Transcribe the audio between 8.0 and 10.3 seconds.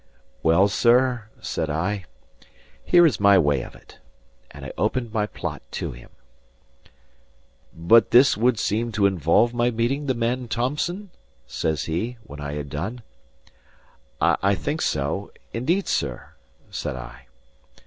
this would seem to involve my meeting the